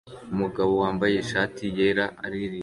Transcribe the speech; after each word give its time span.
Umugabo 0.33 0.71
wambaye 0.81 1.15
ishati 1.23 1.63
yera 1.77 2.05
aririmba 2.25 2.59